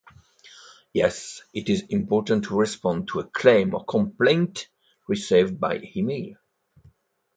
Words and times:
Yes, 0.93 1.43
it 1.53 1.69
is 1.69 1.83
important 1.89 2.45
to 2.45 2.57
respond 2.59 3.07
to 3.09 3.19
a 3.19 3.23
claim 3.23 3.75
or 3.75 3.85
complaint 3.85 4.67
received 5.07 5.59
by 5.59 5.91
email. 5.95 6.37